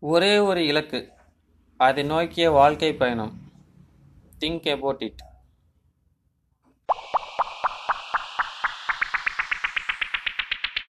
ஒரே 0.00 0.38
ஒரு 0.38 0.66
இலக்கு. 0.66 1.12
அதை 1.76 2.02
நோக்கிய 2.02 2.50
வாழ்க்கைப் 2.50 2.98
பயணம். 2.98 3.38
Think 4.40 4.70
about 4.70 5.02
it 5.02 5.20